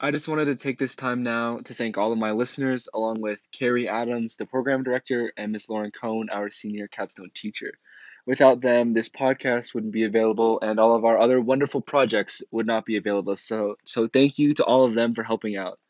[0.00, 3.20] I just wanted to take this time now to thank all of my listeners, along
[3.20, 7.72] with Carrie Adams, the program director, and Miss Lauren Cohn, our senior capstone teacher.
[8.24, 12.66] Without them, this podcast wouldn't be available, and all of our other wonderful projects would
[12.66, 13.34] not be available.
[13.34, 15.80] So, so thank you to all of them for helping out.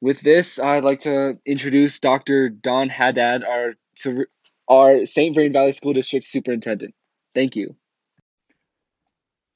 [0.00, 2.48] With this, I'd like to introduce Dr.
[2.48, 3.74] Don Haddad, our
[4.68, 5.34] our St.
[5.34, 6.94] Vrain Valley School District Superintendent.
[7.34, 7.74] Thank you.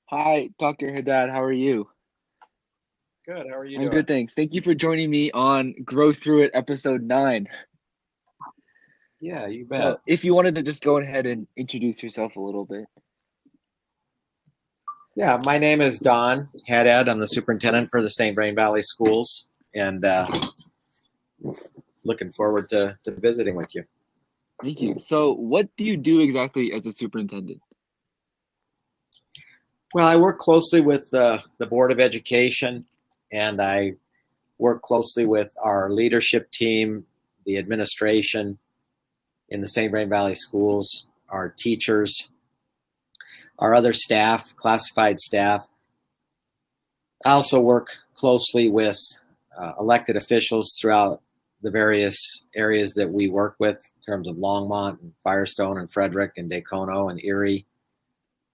[0.06, 0.92] Hi, Dr.
[0.92, 1.30] Haddad.
[1.30, 1.88] How are you?
[3.30, 3.46] Good.
[3.48, 3.96] How are you I'm doing?
[3.96, 4.34] good, thanks.
[4.34, 7.48] Thank you for joining me on Grow Through It, episode nine.
[9.20, 9.82] Yeah, you bet.
[9.82, 12.86] So, if you wanted to just go ahead and introduce yourself a little bit.
[15.14, 17.08] Yeah, my name is Don Haddad.
[17.08, 18.34] I'm the superintendent for the St.
[18.34, 20.26] Vrain Valley Schools, and uh,
[22.02, 23.84] looking forward to, to visiting with you.
[24.60, 24.98] Thank you.
[24.98, 27.60] So, what do you do exactly as a superintendent?
[29.94, 32.86] Well, I work closely with the, the Board of Education
[33.32, 33.94] and I
[34.58, 37.06] work closely with our leadership team,
[37.46, 38.58] the administration
[39.48, 39.90] in the St.
[39.90, 42.28] Vrain Valley schools, our teachers,
[43.58, 45.66] our other staff, classified staff.
[47.24, 48.98] I also work closely with
[49.58, 51.22] uh, elected officials throughout
[51.62, 52.16] the various
[52.54, 57.08] areas that we work with in terms of Longmont and Firestone and Frederick and Dacono
[57.08, 57.66] and Erie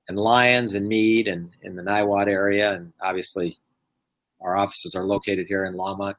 [0.08, 3.58] and Lyons and Mead and in the Niwot area and obviously
[4.40, 6.14] our offices are located here in Longmont.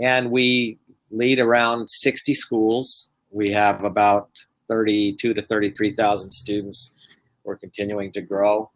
[0.00, 0.78] And we
[1.10, 3.08] lead around 60 schools.
[3.30, 4.30] We have about
[4.68, 6.92] 32 to 33,000 students.
[7.44, 8.70] We're continuing to grow.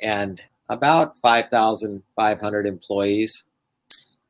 [0.00, 3.44] And about 5,500 employees.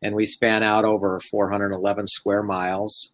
[0.03, 3.12] And we span out over 411 square miles.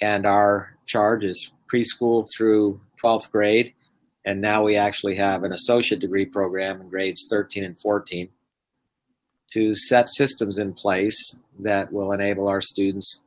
[0.00, 3.72] And our charge is preschool through 12th grade.
[4.24, 8.28] And now we actually have an associate degree program in grades 13 and 14
[9.54, 13.20] to set systems in place that will enable our students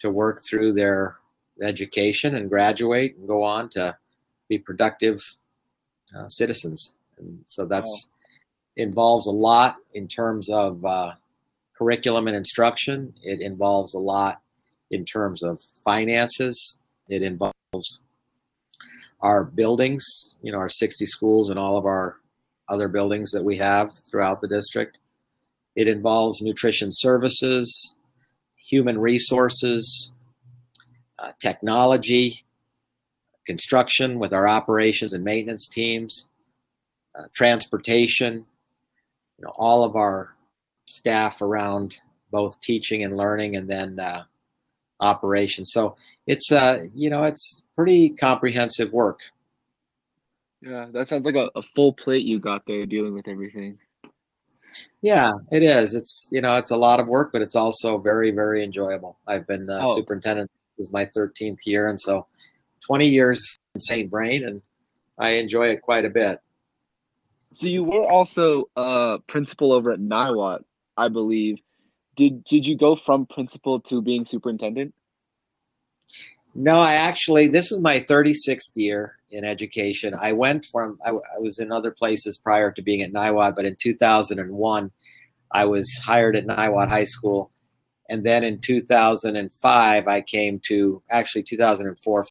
[0.00, 1.16] to work through their
[1.62, 3.96] education and graduate and go on to
[4.48, 5.18] be productive
[6.16, 6.94] uh, citizens.
[7.18, 8.84] And so that's wow.
[8.84, 11.12] involves a lot in terms of uh,
[11.76, 13.14] curriculum and instruction.
[13.22, 14.40] It involves a lot
[14.90, 16.78] in terms of finances.
[17.08, 18.00] It involves
[19.20, 20.04] our buildings,
[20.42, 22.16] you know, our 60 schools and all of our
[22.68, 24.98] other buildings that we have throughout the district.
[25.80, 27.96] It involves nutrition services,
[28.54, 30.12] human resources,
[31.18, 32.44] uh, technology,
[33.46, 36.28] construction with our operations and maintenance teams,
[37.18, 38.44] uh, transportation,
[39.38, 40.36] you know, all of our
[40.84, 41.94] staff around
[42.30, 44.24] both teaching and learning and then uh,
[45.00, 45.70] operations.
[45.72, 49.20] So it's, uh, you know, it's pretty comprehensive work.
[50.60, 53.78] Yeah, that sounds like a, a full plate you got there dealing with everything.
[55.02, 55.94] Yeah, it is.
[55.94, 59.18] It's you know it's a lot of work, but it's also very very enjoyable.
[59.26, 59.96] I've been uh, oh.
[59.96, 60.50] superintendent.
[60.76, 62.26] This is my 13th year, and so
[62.86, 64.10] 20 years in St.
[64.10, 64.62] Vrain, and
[65.18, 66.40] I enjoy it quite a bit.
[67.52, 70.62] So you were also a principal over at Niwot,
[70.96, 71.58] I believe.
[72.16, 74.94] Did did you go from principal to being superintendent?
[76.54, 80.14] No, I actually this is my 36th year in education.
[80.20, 83.66] I went from I, I, was in other places prior to being at Niwot, but
[83.66, 84.90] in 2001,
[85.52, 87.50] I was hired at Niwot High School,
[88.08, 92.26] and then in 2005, I came to actually 2004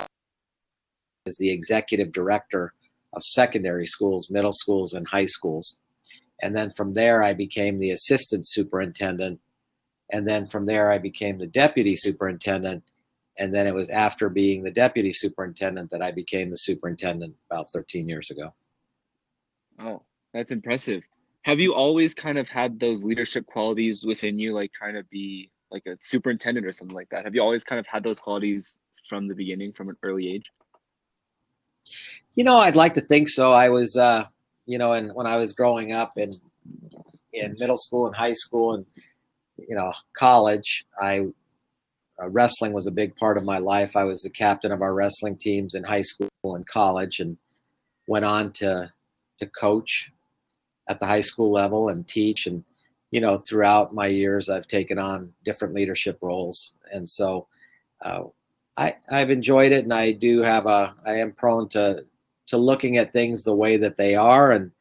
[1.26, 2.74] as the executive director
[3.14, 5.78] of secondary schools, middle schools, and high schools.
[6.42, 9.40] And then from there, I became the assistant superintendent.
[10.12, 12.84] And then from there, I became the deputy superintendent
[13.40, 17.72] and then it was after being the deputy superintendent that I became the superintendent about
[17.72, 18.54] 13 years ago.
[19.80, 21.04] Oh, that's impressive.
[21.44, 25.50] Have you always kind of had those leadership qualities within you, like trying to be
[25.72, 27.24] like a superintendent or something like that?
[27.24, 30.52] Have you always kind of had those qualities from the beginning, from an early age?
[32.36, 33.54] You know, I'd like to think so.
[33.54, 34.26] I was, uh,
[34.66, 36.32] you know, and when I was growing up in
[37.32, 38.86] in middle school and high school and
[39.58, 41.28] you know college, I
[42.22, 43.96] uh, wrestling was a big part of my life.
[43.96, 47.38] I was the captain of our wrestling teams in high school and college, and
[48.08, 48.92] went on to
[49.40, 50.12] to coach
[50.88, 52.48] at the high school level and teach.
[52.48, 52.64] And
[53.12, 57.48] you know, throughout my years, I've taken on different leadership roles, and so
[58.02, 58.24] uh,
[58.78, 59.84] I I've enjoyed it.
[59.84, 62.06] And I do have a I am prone to
[62.48, 64.72] to looking at things the way that they are and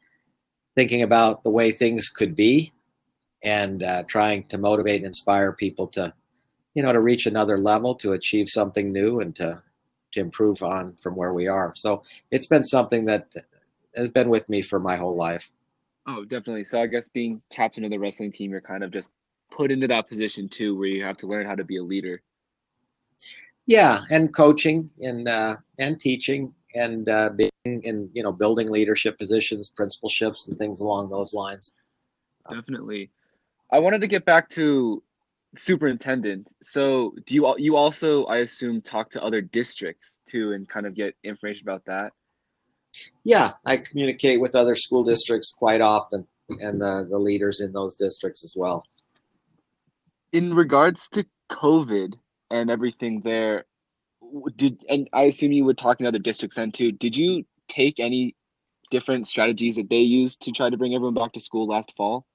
[0.74, 2.72] thinking about the way things could be,
[3.42, 6.12] and uh, trying to motivate and inspire people to
[6.78, 9.60] you know, to reach another level, to achieve something new, and to
[10.12, 11.72] to improve on from where we are.
[11.74, 13.26] So it's been something that
[13.96, 15.50] has been with me for my whole life.
[16.06, 16.62] Oh, definitely.
[16.62, 19.10] So I guess being captain of the wrestling team, you're kind of just
[19.50, 22.22] put into that position too, where you have to learn how to be a leader.
[23.66, 29.18] Yeah, and coaching and uh, and teaching and uh, being in you know building leadership
[29.18, 31.74] positions, principalships, and things along those lines.
[32.48, 33.10] Definitely.
[33.72, 35.02] I wanted to get back to
[35.56, 36.52] superintendent.
[36.62, 40.94] So, do you you also, I assume, talk to other districts too, and kind of
[40.94, 42.12] get information about that?
[43.24, 46.26] Yeah, I communicate with other school districts quite often,
[46.60, 48.84] and the the leaders in those districts as well.
[50.32, 52.14] In regards to COVID
[52.50, 53.64] and everything there,
[54.56, 56.92] did and I assume you were talk in other districts then too.
[56.92, 58.34] Did you take any
[58.90, 62.26] different strategies that they used to try to bring everyone back to school last fall?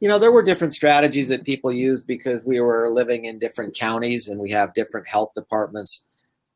[0.00, 3.76] You know, there were different strategies that people used because we were living in different
[3.76, 6.06] counties and we have different health departments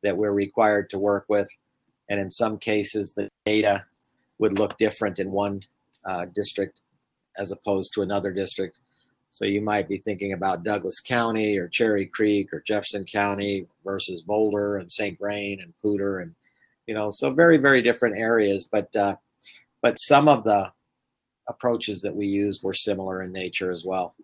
[0.03, 1.47] that we're required to work with.
[2.09, 3.85] And in some cases, the data
[4.37, 5.61] would look different in one
[6.05, 6.81] uh, district
[7.37, 8.77] as opposed to another district.
[9.29, 14.21] So you might be thinking about Douglas County or Cherry Creek or Jefferson County versus
[14.21, 15.17] Boulder and St.
[15.17, 16.35] Vrain and Poudre and
[16.87, 18.67] you know, so very very different areas.
[18.71, 19.15] But uh,
[19.81, 20.71] but some of the
[21.47, 24.15] approaches that we used were similar in nature as well.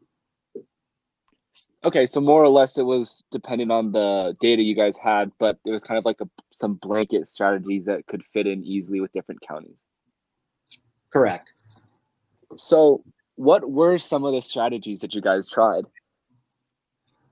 [1.83, 5.57] Okay, so more or less it was dependent on the data you guys had, but
[5.65, 9.11] it was kind of like a, some blanket strategies that could fit in easily with
[9.11, 9.75] different counties.
[11.11, 11.51] Correct.
[12.57, 13.03] So,
[13.35, 15.85] what were some of the strategies that you guys tried?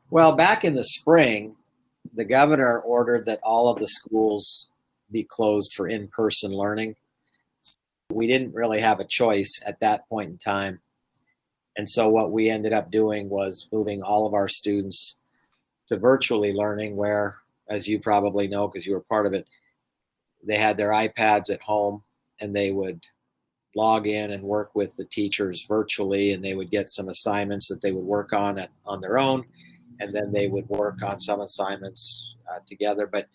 [0.09, 1.55] Well, back in the spring,
[2.13, 4.69] the governor ordered that all of the schools
[5.11, 6.95] be closed for in person learning
[8.11, 10.79] we didn't really have a choice at that point in time.
[11.77, 15.15] And so what we ended up doing was moving all of our students
[15.87, 17.37] to virtually learning where,
[17.69, 19.47] as you probably know, because you were part of it,
[20.45, 22.03] they had their iPads at home
[22.41, 23.01] and they would
[23.75, 27.81] log in and work with the teachers virtually and they would get some assignments that
[27.81, 29.45] they would work on at, on their own
[29.99, 33.27] and then they would work on some assignments uh, together but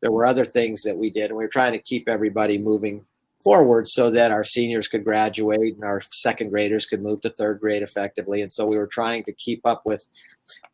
[0.00, 3.04] there were other things that we did and we were trying to keep everybody moving
[3.42, 7.60] forward so that our seniors could graduate and our second graders could move to third
[7.60, 8.42] grade effectively.
[8.42, 10.02] And so we were trying to keep up with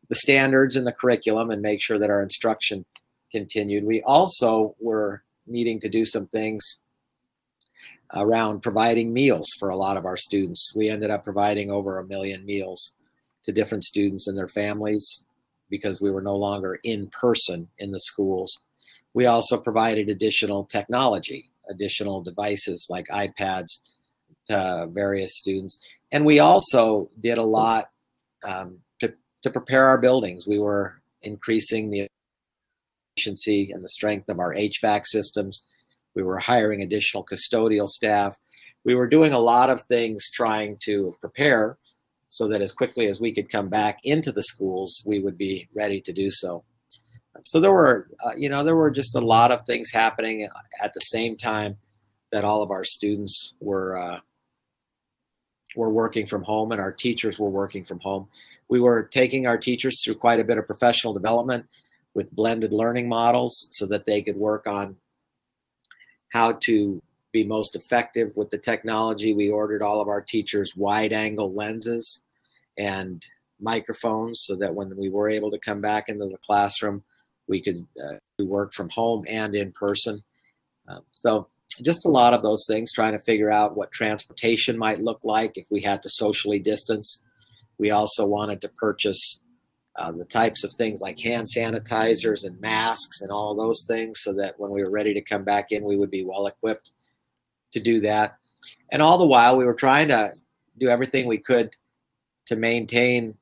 [0.09, 2.85] the standards and the curriculum and make sure that our instruction
[3.31, 3.85] continued.
[3.85, 6.79] We also were needing to do some things
[8.15, 10.73] around providing meals for a lot of our students.
[10.75, 12.93] We ended up providing over a million meals
[13.45, 15.25] to different students and their families
[15.69, 18.63] because we were no longer in person in the schools.
[19.13, 23.79] We also provided additional technology additional devices like iPads
[24.49, 25.79] to various students.
[26.13, 27.91] And we also did a lot
[28.47, 30.47] um, to, to prepare our buildings.
[30.47, 32.09] We were increasing the
[33.17, 35.65] efficiency and the strength of our HVAC systems.
[36.15, 38.37] We were hiring additional custodial staff.
[38.85, 41.79] We were doing a lot of things trying to prepare
[42.29, 45.69] so that as quickly as we could come back into the schools, we would be
[45.75, 46.65] ready to do so.
[47.45, 50.49] So there were, uh, you know, there were just a lot of things happening
[50.81, 51.77] at the same time
[52.31, 54.21] that all of our students were uh,
[55.77, 58.29] were working from home and our teachers were working from home.
[58.69, 61.67] We were taking our teachers through quite a bit of professional development
[62.15, 64.97] with blended learning models so that they could work on
[66.33, 67.03] how to
[67.33, 69.35] be most effective with the technology.
[69.35, 72.21] We ordered all of our teachers wide angle lenses
[72.79, 73.25] and
[73.61, 77.03] microphones so that when we were able to come back into the classroom,
[77.49, 80.23] we could uh, work from home and in person.
[80.89, 81.49] Um, so
[81.83, 85.53] just a lot of those things, trying to figure out what transportation might look like
[85.57, 87.23] if we had to socially distance.
[87.79, 89.41] We also wanted to purchase
[89.97, 94.33] uh, the types of things like hand sanitizers and masks and all those things so
[94.35, 96.91] that when we were ready to come back in, we would be well equipped
[97.73, 98.37] to do that.
[98.91, 100.33] And all the while, we were trying to
[100.79, 101.71] do everything we could
[102.47, 103.35] to maintain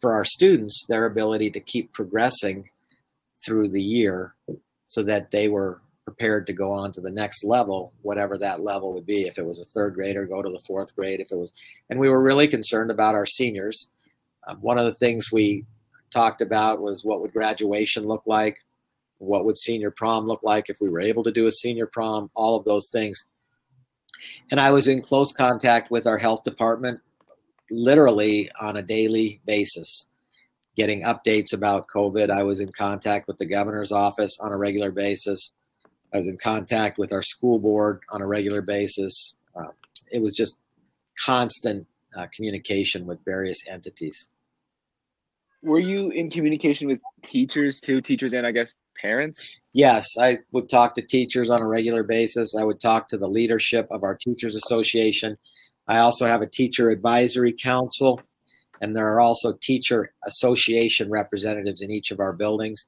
[0.00, 2.68] for our students their ability to keep progressing
[3.44, 4.34] through the year
[4.84, 8.92] so that they were prepared to go on to the next level, whatever that level
[8.92, 9.26] would be.
[9.26, 11.20] If it was a third grader, go to the fourth grade.
[11.20, 11.52] If it was,
[11.88, 13.88] and we were really concerned about our seniors.
[14.46, 15.64] Um, one of the things we
[16.12, 18.58] talked about was what would graduation look like,
[19.18, 22.30] what would senior prom look like if we were able to do a senior prom,
[22.34, 23.24] all of those things.
[24.50, 27.00] And I was in close contact with our health department
[27.70, 30.06] literally on a daily basis
[30.76, 32.30] getting updates about COVID.
[32.30, 35.52] I was in contact with the governor's office on a regular basis.
[36.12, 39.36] I was in contact with our school board on a regular basis.
[39.56, 39.72] Uh,
[40.10, 40.56] it was just
[41.24, 44.28] constant uh, communication with various entities.
[45.62, 49.56] Were you in communication with teachers too, teachers and I guess parents?
[49.72, 52.54] Yes, I would talk to teachers on a regular basis.
[52.54, 55.36] I would talk to the leadership of our Teachers Association.
[55.88, 58.20] I also have a teacher advisory council,
[58.80, 62.86] and there are also teacher association representatives in each of our buildings.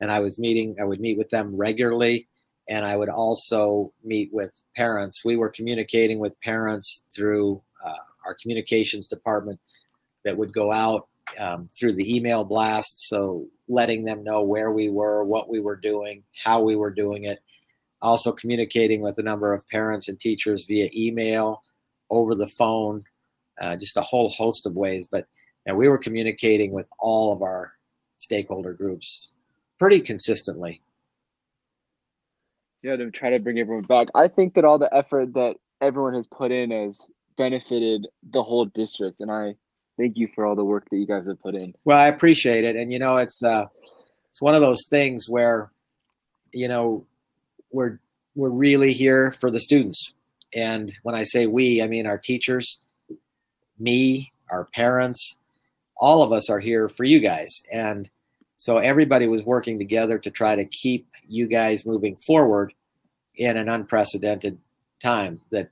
[0.00, 2.28] And I was meeting, I would meet with them regularly,
[2.68, 5.24] and I would also meet with parents.
[5.24, 9.58] We were communicating with parents through uh, our communications department
[10.24, 13.08] that would go out um, through the email blasts.
[13.08, 17.24] So letting them know where we were, what we were doing, how we were doing
[17.24, 17.40] it.
[18.00, 21.62] Also communicating with a number of parents and teachers via email,
[22.10, 23.04] over the phone,
[23.60, 25.08] uh, just a whole host of ways.
[25.10, 25.26] But
[25.66, 27.72] you know, we were communicating with all of our
[28.18, 29.30] stakeholder groups
[29.78, 30.82] pretty consistently.
[32.82, 34.08] Yeah, to try to bring everyone back.
[34.14, 37.00] I think that all the effort that everyone has put in has
[37.36, 39.56] benefited the whole district, and I
[39.96, 41.74] thank you for all the work that you guys have put in.
[41.84, 43.66] Well, I appreciate it, and you know, it's uh,
[44.30, 45.72] it's one of those things where,
[46.52, 47.04] you know,
[47.72, 47.98] we're
[48.36, 50.14] we're really here for the students,
[50.54, 52.78] and when I say we, I mean our teachers,
[53.78, 55.36] me, our parents,
[55.96, 58.08] all of us are here for you guys, and
[58.56, 62.72] so everybody was working together to try to keep you guys moving forward
[63.36, 64.58] in an unprecedented
[65.00, 65.70] time that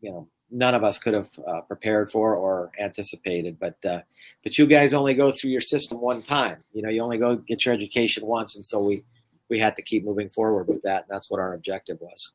[0.00, 3.58] you know none of us could have uh, prepared for or anticipated.
[3.58, 4.02] But uh,
[4.42, 6.62] but you guys only go through your system one time.
[6.72, 9.04] You know, you only go get your education once, and so we
[9.48, 11.02] we had to keep moving forward with that.
[11.02, 12.32] And that's what our objective was.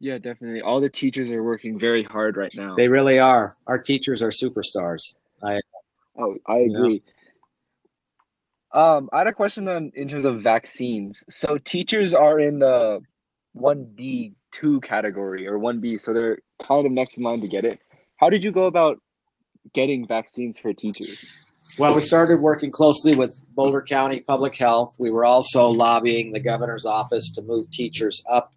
[0.00, 0.60] Yeah, definitely.
[0.60, 2.74] All the teachers are working very hard right now.
[2.76, 3.56] They really are.
[3.66, 5.14] Our teachers are superstars.
[5.42, 5.60] I
[6.16, 7.02] oh, I agree.
[8.72, 11.24] Um, I had a question on in terms of vaccines.
[11.28, 13.00] So teachers are in the
[13.52, 17.48] one B two category or one B, so they're kind of next in line to
[17.48, 17.80] get it.
[18.16, 19.00] How did you go about
[19.74, 21.24] getting vaccines for teachers?
[21.76, 24.94] Well, we started working closely with Boulder County Public Health.
[24.98, 28.54] We were also lobbying the governor's office to move teachers up,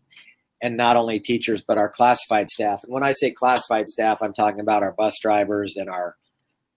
[0.62, 2.84] and not only teachers, but our classified staff.
[2.84, 6.15] And when I say classified staff, I'm talking about our bus drivers and our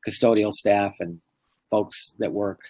[0.06, 1.20] custodial staff and
[1.70, 2.60] folks that work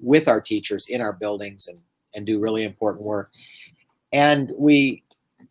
[0.00, 1.80] with our teachers in our buildings and,
[2.14, 3.30] and do really important work.
[4.12, 5.02] And we,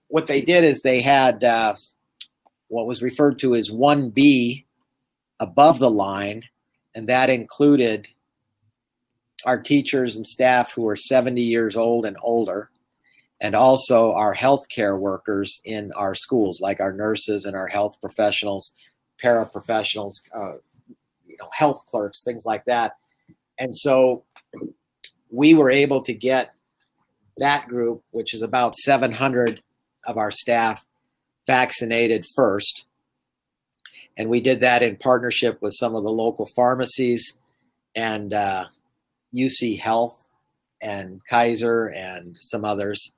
[0.08, 1.76] what they did is they had uh,
[2.68, 4.66] what was referred to as 1B
[5.40, 6.44] above the line,
[6.96, 8.08] and that included
[9.46, 12.70] our teachers and staff who are 70 years old and older,
[13.42, 18.72] and also our healthcare workers in our schools, like our nurses and our health professionals,
[19.24, 20.54] paraprofessionals, uh,
[21.26, 22.94] you know, health clerks, things like that.
[23.58, 24.24] And so
[25.30, 26.54] we were able to get
[27.38, 29.62] that group, which is about 700
[30.06, 30.86] of our staff,
[31.48, 32.86] vaccinated first.
[34.18, 37.38] And we did that in partnership with some of the local pharmacies
[37.96, 38.66] and uh,
[39.34, 40.28] UC Health
[40.82, 43.12] and Kaiser and some others.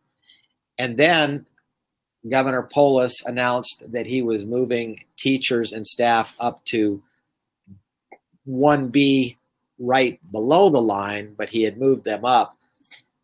[0.77, 1.45] And then
[2.29, 7.01] Governor Polis announced that he was moving teachers and staff up to
[8.47, 9.35] 1B
[9.79, 12.57] right below the line, but he had moved them up.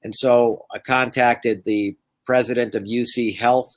[0.03, 1.95] And so I contacted the
[2.25, 3.69] president of UC Health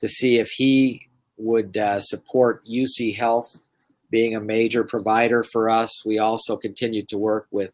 [0.00, 3.58] to see if he would uh, support UC Health
[4.10, 6.04] being a major provider for us.
[6.04, 7.72] We also continued to work with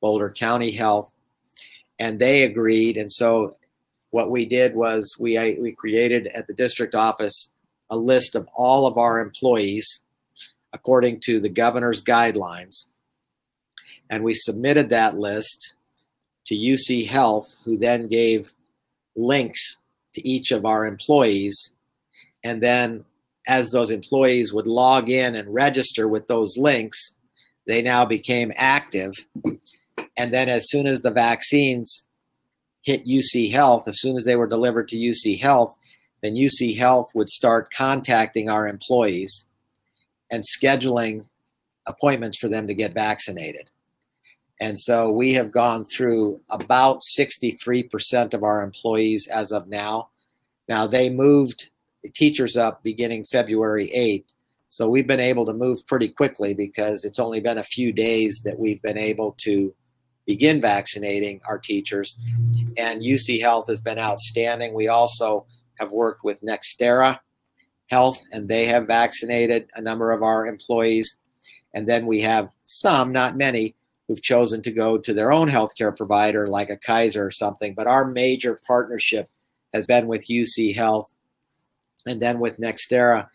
[0.00, 1.10] Boulder County Health,
[1.98, 2.96] and they agreed.
[2.96, 3.56] And so
[4.12, 7.52] what we did was we we created at the district office
[7.90, 10.00] a list of all of our employees
[10.72, 12.86] according to the governor's guidelines
[14.12, 15.72] and we submitted that list
[16.46, 18.52] to UC Health, who then gave
[19.16, 19.78] links
[20.14, 21.72] to each of our employees.
[22.44, 23.04] And then,
[23.46, 27.16] as those employees would log in and register with those links,
[27.66, 29.12] they now became active.
[30.16, 32.06] And then, as soon as the vaccines
[32.82, 35.76] hit UC Health, as soon as they were delivered to UC Health,
[36.22, 39.46] then UC Health would start contacting our employees
[40.30, 41.26] and scheduling
[41.86, 43.68] appointments for them to get vaccinated.
[44.60, 50.10] And so we have gone through about 63% of our employees as of now.
[50.68, 51.70] Now they moved
[52.14, 54.26] teachers up beginning February 8th.
[54.68, 58.42] So we've been able to move pretty quickly because it's only been a few days
[58.44, 59.74] that we've been able to
[60.26, 62.16] begin vaccinating our teachers.
[62.76, 64.74] And UC Health has been outstanding.
[64.74, 67.18] We also have worked with Nextera
[67.86, 71.16] Health, and they have vaccinated a number of our employees.
[71.74, 73.74] And then we have some, not many,
[74.08, 77.74] who've chosen to go to their own healthcare provider like a Kaiser or something.
[77.74, 79.28] But our major partnership
[79.72, 81.14] has been with UC Health
[82.06, 83.28] and then with Nextera.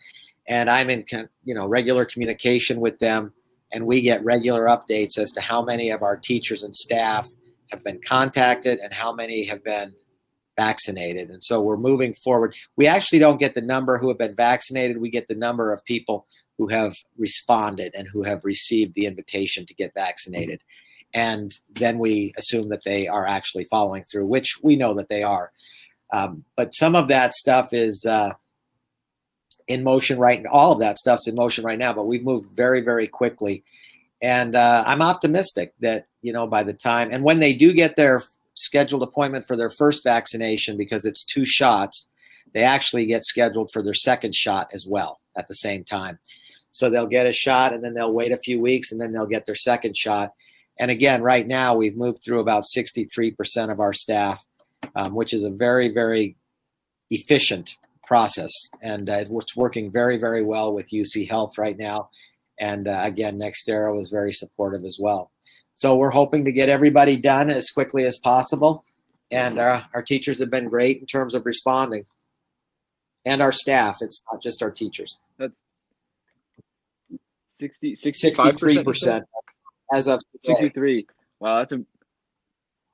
[0.46, 1.04] And I'm in
[1.44, 3.32] you know regular communication with them
[3.72, 7.28] and we get regular updates as to how many of our teachers and staff
[7.70, 9.94] have been contacted and how many have been
[10.56, 11.30] vaccinated.
[11.30, 12.54] And so we're moving forward.
[12.76, 15.84] We actually don't get the number who have been vaccinated, we get the number of
[15.84, 16.26] people
[16.58, 20.60] who have responded and who have received the invitation to get vaccinated.
[21.14, 25.22] And then we assume that they are actually following through, which we know that they
[25.22, 25.52] are.
[26.12, 28.32] Um, but some of that stuff is uh,
[29.68, 30.50] in motion right now.
[30.50, 33.62] All of that stuff's in motion right now, but we've moved very, very quickly.
[34.20, 37.94] And uh, I'm optimistic that, you know, by the time, and when they do get
[37.94, 38.22] their
[38.54, 42.06] scheduled appointment for their first vaccination, because it's two shots,
[42.54, 46.18] they actually get scheduled for their second shot as well at the same time.
[46.72, 49.26] So they'll get a shot and then they'll wait a few weeks and then they'll
[49.26, 50.32] get their second shot.
[50.80, 54.44] And again, right now we've moved through about 63% of our staff,
[54.96, 56.36] um, which is a very, very
[57.10, 57.76] efficient
[58.08, 58.50] process.
[58.80, 62.08] And uh, it's working very, very well with UC Health right now.
[62.58, 65.30] And uh, again, NextEra was very supportive as well.
[65.74, 68.84] So we're hoping to get everybody done as quickly as possible.
[69.30, 72.06] And uh, our teachers have been great in terms of responding.
[73.24, 75.18] And our staff, it's not just our teachers.
[75.38, 75.52] That's
[77.50, 79.22] 60, 63%
[79.92, 80.54] as of today.
[80.54, 81.06] 63.
[81.40, 81.84] Wow, that's a,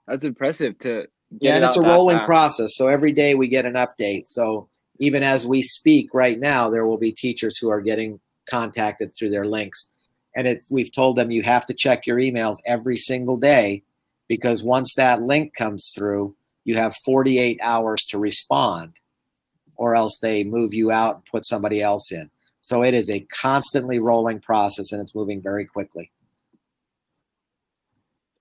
[0.07, 1.07] that's impressive to
[1.41, 2.71] yeah, and it's a rolling process.
[2.75, 4.25] So every day we get an update.
[4.27, 4.69] So
[4.99, 9.31] even as we speak right now, there will be teachers who are getting contacted through
[9.31, 9.91] their links.
[10.37, 13.83] And it's we've told them you have to check your emails every single day
[14.29, 16.35] because once that link comes through,
[16.65, 18.99] you have 48 hours to respond
[19.77, 22.31] or else they move you out and put somebody else in.
[22.61, 26.11] So it is a constantly rolling process and it's moving very quickly.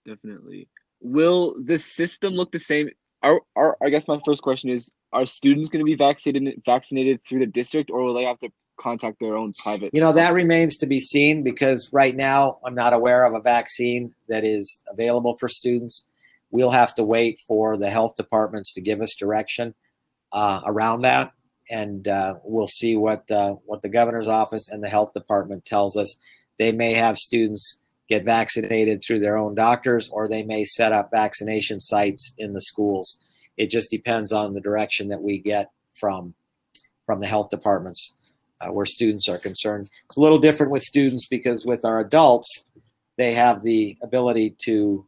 [0.05, 0.67] Definitely.
[1.01, 2.89] Will the system look the same?
[3.23, 7.21] Are, are I guess my first question is: Are students going to be vaccinated vaccinated
[7.25, 9.91] through the district, or will they have to contact their own private?
[9.93, 13.39] You know that remains to be seen because right now I'm not aware of a
[13.39, 16.03] vaccine that is available for students.
[16.51, 19.73] We'll have to wait for the health departments to give us direction
[20.31, 21.31] uh, around that
[21.69, 25.97] and uh, we'll see what uh, what the governor's office and the health department tells
[25.97, 26.15] us.
[26.59, 31.09] They may have students get vaccinated through their own doctors, or they may set up
[31.11, 33.19] vaccination sites in the schools.
[33.57, 36.33] It just depends on the direction that we get from
[37.05, 38.13] from the health departments
[38.61, 39.89] uh, where students are concerned.
[40.05, 42.63] It's a little different with students because with our adults,
[43.17, 45.05] they have the ability to,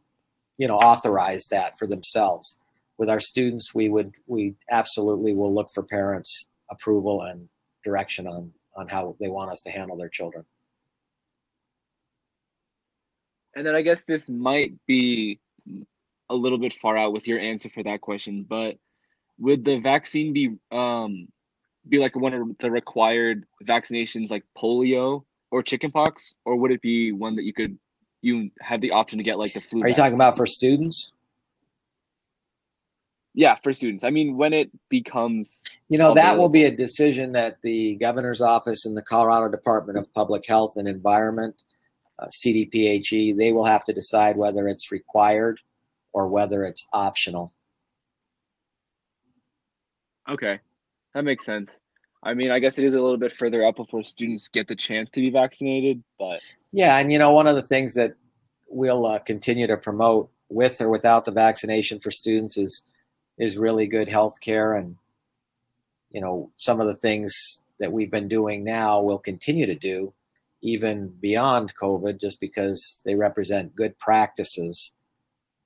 [0.58, 2.58] you know, authorize that for themselves
[2.98, 7.48] with our students, we would we absolutely will look for parents' approval and
[7.84, 10.44] direction on on how they want us to handle their children.
[13.56, 15.40] And then I guess this might be
[16.28, 18.76] a little bit far out with your answer for that question, but
[19.38, 21.28] would the vaccine be um
[21.88, 27.12] be like one of the required vaccinations like polio or chickenpox, or would it be
[27.12, 27.78] one that you could
[28.20, 29.82] you have the option to get like the flu?
[29.82, 31.12] Are you talking about for students?
[33.36, 37.32] yeah for students i mean when it becomes you know that will be a decision
[37.32, 41.62] that the governor's office and the colorado department of public health and environment
[42.18, 45.60] uh, cdphe they will have to decide whether it's required
[46.12, 47.52] or whether it's optional.
[50.28, 50.60] Okay
[51.16, 51.80] that makes sense.
[52.22, 54.76] I mean i guess it is a little bit further up before students get the
[54.76, 56.40] chance to be vaccinated but
[56.72, 58.14] yeah and you know one of the things that
[58.68, 62.82] we'll uh, continue to promote with or without the vaccination for students is
[63.38, 64.96] is really good health care and
[66.10, 70.12] you know some of the things that we've been doing now we'll continue to do
[70.66, 74.92] even beyond covid just because they represent good practices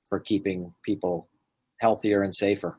[0.08, 1.28] for keeping people
[1.80, 2.76] healthier and safer.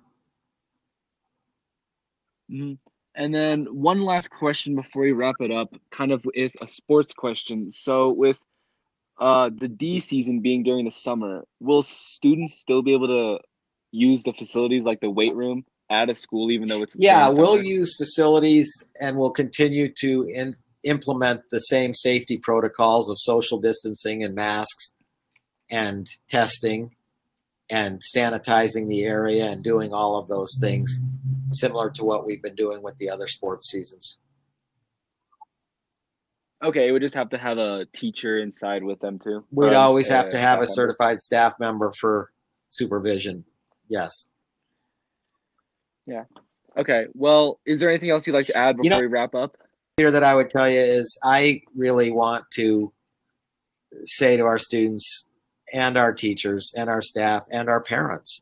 [2.51, 2.73] Mm-hmm.
[3.15, 7.13] and then one last question before we wrap it up kind of is a sports
[7.13, 7.71] question.
[7.71, 8.41] So with
[9.19, 13.39] uh, the D season being during the summer, will students still be able to
[13.91, 17.61] use the facilities like the weight room at a school, even though it's yeah, we'll
[17.61, 24.23] use facilities and we'll continue to in, implement the same safety protocols of social distancing
[24.23, 24.91] and masks
[25.69, 26.95] and testing
[27.69, 30.99] and sanitizing the area and doing all of those things
[31.49, 34.17] similar to what we've been doing with the other sports seasons.
[36.63, 39.43] Okay, we just have to have a teacher inside with them too.
[39.51, 42.31] We'd um, always have to have a certified staff member for
[42.69, 43.45] supervision.
[43.87, 44.27] Yes.
[46.05, 46.25] Yeah.
[46.77, 47.05] Okay.
[47.13, 49.57] Well, is there anything else you'd like to add before you know, we wrap up?
[50.09, 52.91] That I would tell you is I really want to
[54.05, 55.25] say to our students
[55.73, 58.41] and our teachers and our staff and our parents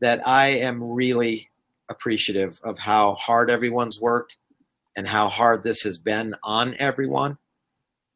[0.00, 1.50] that I am really
[1.88, 4.36] appreciative of how hard everyone's worked
[4.96, 7.38] and how hard this has been on everyone.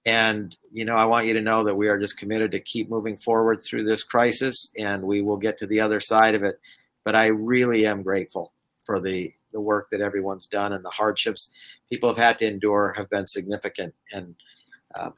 [0.05, 2.88] And, you know, I want you to know that we are just committed to keep
[2.88, 6.61] moving forward through this crisis and we will get to the other side of it.
[7.05, 8.53] But I really am grateful
[8.85, 11.49] for the, the work that everyone's done and the hardships
[11.88, 13.95] people have had to endure have been significant.
[14.12, 14.35] And
[14.95, 15.11] uh,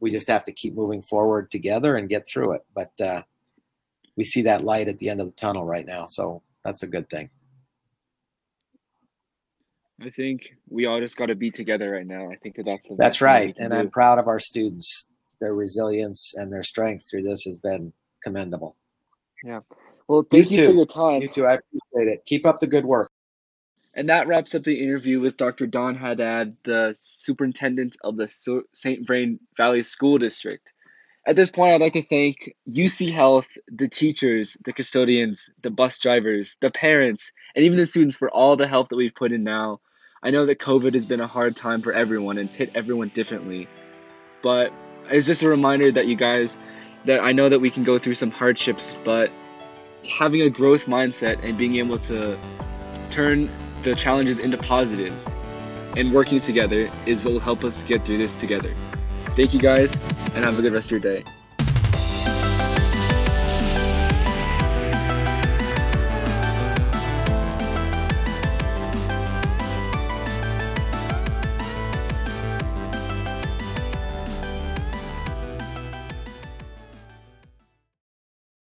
[0.00, 2.64] we just have to keep moving forward together and get through it.
[2.74, 3.22] But uh,
[4.16, 6.06] we see that light at the end of the tunnel right now.
[6.06, 7.28] So that's a good thing.
[10.00, 12.30] I think we all just got to be together right now.
[12.30, 13.78] I think that that's that's right, and do.
[13.78, 15.06] I'm proud of our students.
[15.40, 18.76] Their resilience and their strength through this has been commendable.
[19.44, 19.60] Yeah.
[20.08, 21.22] Well, thank you, you for your time.
[21.22, 21.46] You too.
[21.46, 22.24] I appreciate it.
[22.26, 23.10] Keep up the good work.
[23.96, 25.66] And that wraps up the interview with Dr.
[25.66, 29.06] Don Haddad, the superintendent of the St.
[29.06, 30.70] Vrain Valley School District.
[31.26, 35.98] At this point, I'd like to thank UC Health, the teachers, the custodians, the bus
[35.98, 39.42] drivers, the parents, and even the students for all the help that we've put in
[39.42, 39.80] now.
[40.22, 43.08] I know that COVID has been a hard time for everyone and it's hit everyone
[43.08, 43.66] differently.
[44.42, 44.74] But
[45.10, 46.58] it's just a reminder that you guys,
[47.06, 49.30] that I know that we can go through some hardships, but
[50.06, 52.38] having a growth mindset and being able to
[53.10, 53.48] turn
[53.86, 55.28] the challenges into positives
[55.96, 58.74] and working together is what will help us get through this together.
[59.36, 59.92] Thank you guys,
[60.34, 61.24] and have a good rest of your day.